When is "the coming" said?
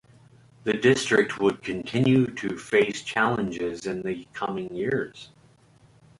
4.01-4.73